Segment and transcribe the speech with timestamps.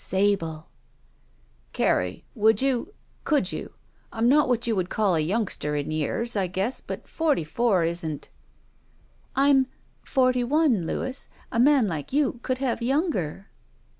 [0.03, 0.67] Sable!"
[1.39, 2.91] *' Carrie— ^would you—
[3.29, 3.73] could you—
[4.11, 7.83] I'm not what you would call a youngster in years, I guess, but forty four
[7.83, 8.29] isn't
[9.35, 9.67] —"*'I'm—
[10.03, 11.29] ^forty one, Louis.
[11.51, 13.45] A man like you could have yoimger."